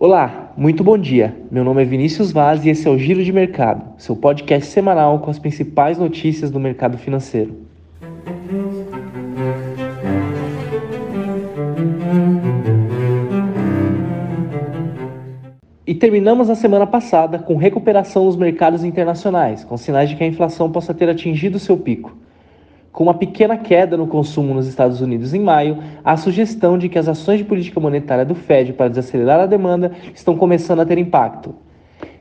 [0.00, 1.34] Olá, muito bom dia.
[1.50, 5.18] Meu nome é Vinícius Vaz e esse é o Giro de Mercado, seu podcast semanal
[5.18, 7.66] com as principais notícias do mercado financeiro.
[15.84, 20.28] E terminamos a semana passada com recuperação nos mercados internacionais, com sinais de que a
[20.28, 22.16] inflação possa ter atingido seu pico.
[22.92, 26.98] Com uma pequena queda no consumo nos Estados Unidos em maio, a sugestão de que
[26.98, 30.98] as ações de política monetária do Fed para desacelerar a demanda estão começando a ter
[30.98, 31.54] impacto.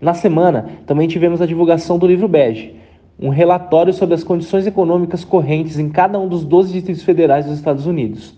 [0.00, 2.76] Na semana, também tivemos a divulgação do livro Bege,
[3.18, 7.56] um relatório sobre as condições econômicas correntes em cada um dos 12 distritos federais dos
[7.56, 8.36] Estados Unidos.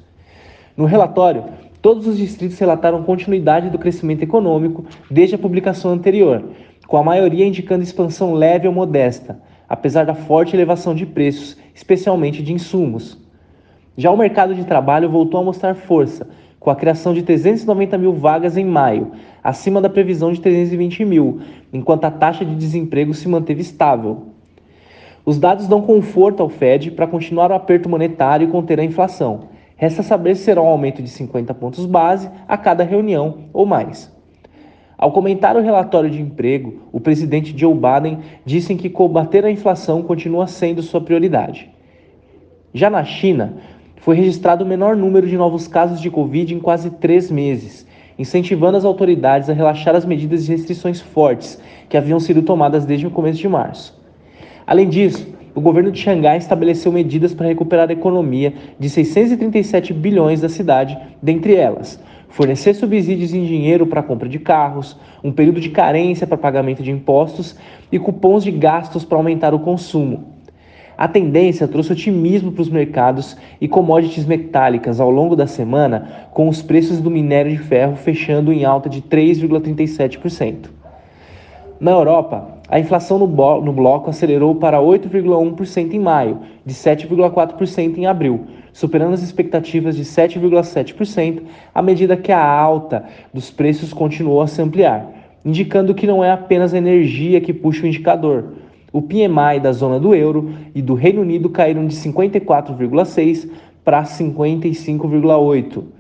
[0.77, 1.45] No relatório,
[1.81, 6.45] todos os distritos relataram continuidade do crescimento econômico desde a publicação anterior,
[6.87, 12.43] com a maioria indicando expansão leve ou modesta, apesar da forte elevação de preços, especialmente
[12.43, 13.19] de insumos.
[13.99, 16.27] Já o mercado de trabalho voltou a mostrar força,
[16.59, 19.13] com a criação de 390 mil vagas em maio,
[19.45, 21.41] acima da previsão de 320 mil,
[21.71, 24.29] enquanto a taxa de desemprego se manteve estável.
[25.23, 29.49] Os dados dão conforto ao Fed para continuar o aperto monetário e conter a inflação.
[29.77, 34.16] Resta saber se será um aumento de 50 pontos base a cada reunião ou mais.
[34.99, 40.03] Ao comentar o relatório de emprego, o presidente Joe Biden disse que combater a inflação
[40.03, 41.71] continua sendo sua prioridade.
[42.73, 43.57] Já na China,
[43.97, 47.87] foi registrado o menor número de novos casos de Covid em quase três meses,
[48.19, 51.61] incentivando as autoridades a relaxar as medidas de restrições fortes
[51.91, 54.01] que haviam sido tomadas desde o começo de março.
[54.67, 60.41] Além disso, o governo de Xangai estabeleceu medidas para recuperar a economia de 637 bilhões
[60.41, 65.61] da cidade, dentre elas fornecer subsídios em dinheiro para a compra de carros, um período
[65.61, 67.57] de carência para pagamento de impostos
[67.91, 70.37] e cupons de gastos para aumentar o consumo.
[70.99, 76.49] A tendência trouxe otimismo para os mercados e commodities metálicas ao longo da semana, com
[76.49, 80.71] os preços do minério de ferro fechando em alta de 3,37%.
[81.79, 88.47] Na Europa, a inflação no, bloco acelerou para 8,1% em maio, de 7,4% em abril,
[88.73, 94.61] superando as expectativas de 7,7%, à medida que a alta dos preços continuou a se
[94.61, 95.09] ampliar,
[95.45, 98.55] indicando que não é apenas a energia que puxa o indicador.
[98.93, 103.49] O PMI da zona do euro e do Reino Unido caíram de 54,6
[103.85, 105.96] para 55,8.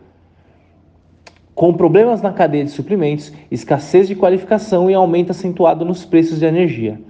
[1.56, 6.44] Com problemas na cadeia de suprimentos, escassez de qualificação e aumento acentuado nos preços de
[6.44, 7.00] energia.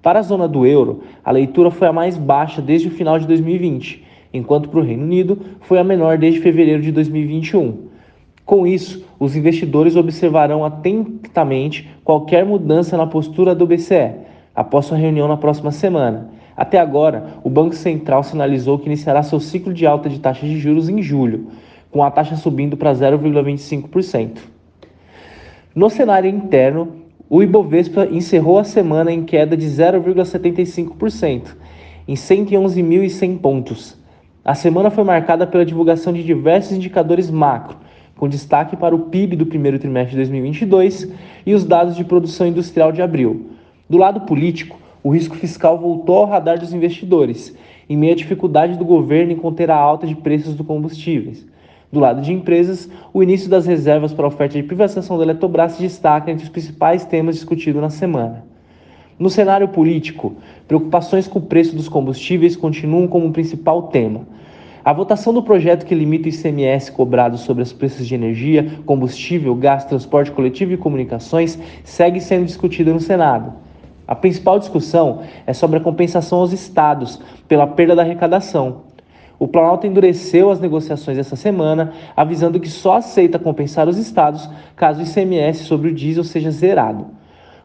[0.00, 3.26] Para a zona do euro, a leitura foi a mais baixa desde o final de
[3.26, 7.88] 2020, enquanto para o Reino Unido foi a menor desde fevereiro de 2021.
[8.46, 14.12] Com isso, os investidores observarão atentamente qualquer mudança na postura do BCE
[14.54, 16.30] após sua reunião na próxima semana.
[16.56, 20.60] Até agora, o Banco Central sinalizou que iniciará seu ciclo de alta de taxas de
[20.60, 21.48] juros em julho,
[21.92, 24.38] com a taxa subindo para 0,25%.
[25.72, 26.96] No cenário interno,
[27.30, 31.54] o Ibovespa encerrou a semana em queda de 0,75%,
[32.08, 34.02] em 111.100 pontos,
[34.44, 37.76] a semana foi marcada pela divulgação de diversos indicadores macro,
[38.16, 41.12] com destaque para o PIB do primeiro trimestre de 2022
[41.46, 43.50] e os dados de produção industrial de abril.
[43.88, 47.56] Do lado político, o risco fiscal voltou ao radar dos investidores,
[47.88, 51.46] em meio à dificuldade do governo em conter a alta de preços dos combustíveis.
[51.92, 55.72] Do lado de empresas, o início das reservas para a oferta de privatização da Eletrobras
[55.72, 58.46] se destaca entre os principais temas discutidos na semana.
[59.18, 60.34] No cenário político,
[60.66, 64.22] preocupações com o preço dos combustíveis continuam como o principal tema.
[64.82, 69.54] A votação do projeto que limita o ICMS cobrado sobre os preços de energia, combustível,
[69.54, 73.52] gás, transporte coletivo e comunicações segue sendo discutida no Senado.
[74.08, 78.91] A principal discussão é sobre a compensação aos estados pela perda da arrecadação.
[79.42, 85.00] O Planalto endureceu as negociações essa semana, avisando que só aceita compensar os estados caso
[85.00, 87.06] o ICMS sobre o diesel seja zerado.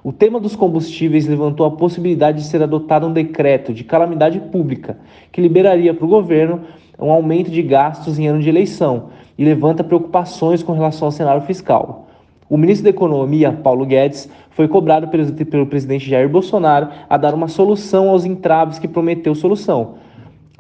[0.04, 4.98] O tema dos combustíveis levantou a possibilidade de ser adotado um decreto de calamidade pública
[5.32, 6.62] que liberaria para o governo
[7.00, 11.44] um aumento de gastos em ano de eleição e levanta preocupações com relação ao cenário
[11.44, 12.08] fiscal.
[12.50, 17.36] O ministro da Economia, Paulo Guedes, foi cobrado pelo, pelo presidente Jair Bolsonaro a dar
[17.36, 20.06] uma solução aos entraves que prometeu solução.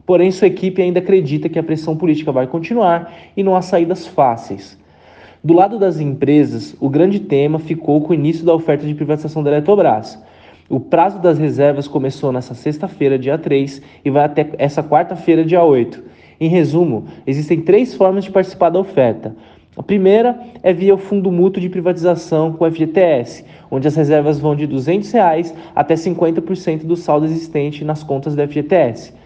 [0.07, 4.07] Porém, sua equipe ainda acredita que a pressão política vai continuar e não há saídas
[4.07, 4.79] fáceis.
[5.43, 9.43] Do lado das empresas, o grande tema ficou com o início da oferta de privatização
[9.43, 10.17] da Eletrobras.
[10.69, 15.61] O prazo das reservas começou nessa sexta-feira, dia 3, e vai até essa quarta-feira, dia
[15.61, 16.01] 8.
[16.39, 19.35] Em resumo, existem três formas de participar da oferta.
[19.75, 24.39] A primeira é via o Fundo Mútuo de Privatização com o FGTS, onde as reservas
[24.39, 29.16] vão de 200 reais até 50% do saldo existente nas contas da FGTS.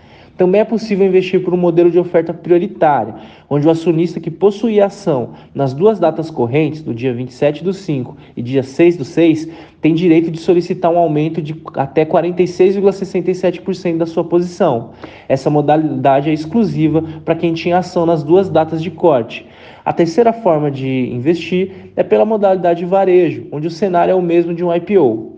[0.42, 3.14] Também é possível investir por um modelo de oferta prioritária,
[3.48, 8.18] onde o acionista que possuía ação nas duas datas correntes, do dia 27 do 5
[8.36, 9.48] e dia 6 do 6,
[9.80, 14.94] tem direito de solicitar um aumento de até 46,67% da sua posição.
[15.30, 19.46] Essa modalidade é exclusiva para quem tinha ação nas duas datas de corte.
[19.86, 24.56] A terceira forma de investir é pela modalidade varejo, onde o cenário é o mesmo
[24.56, 25.31] de um IPO.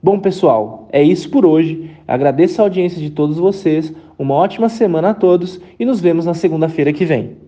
[0.00, 1.90] Bom, pessoal, é isso por hoje.
[2.06, 6.34] Agradeço a audiência de todos vocês, uma ótima semana a todos e nos vemos na
[6.34, 7.47] segunda-feira que vem.